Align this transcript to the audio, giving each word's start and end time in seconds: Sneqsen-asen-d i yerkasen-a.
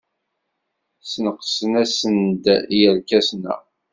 Sneqsen-asen-d 1.11 2.45
i 2.75 2.77
yerkasen-a. 2.81 3.55